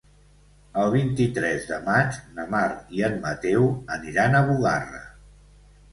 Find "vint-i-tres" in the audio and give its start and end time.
0.93-1.67